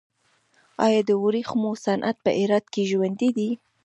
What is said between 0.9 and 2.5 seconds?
د ورېښمو صنعت په